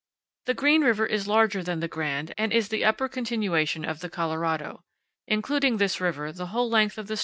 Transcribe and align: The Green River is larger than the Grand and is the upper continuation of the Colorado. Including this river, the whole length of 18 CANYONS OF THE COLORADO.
The 0.47 0.55
Green 0.55 0.81
River 0.81 1.05
is 1.05 1.27
larger 1.27 1.61
than 1.61 1.79
the 1.79 1.87
Grand 1.87 2.33
and 2.35 2.51
is 2.51 2.69
the 2.69 2.83
upper 2.83 3.07
continuation 3.07 3.85
of 3.85 3.99
the 3.99 4.09
Colorado. 4.09 4.83
Including 5.27 5.77
this 5.77 6.01
river, 6.01 6.31
the 6.31 6.47
whole 6.47 6.67
length 6.71 6.93
of 6.93 6.93
18 6.93 6.93
CANYONS 6.93 6.97
OF 6.97 7.07
THE 7.07 7.07
COLORADO. 7.07 7.19